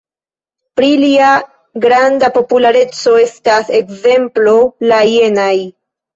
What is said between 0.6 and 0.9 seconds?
Pri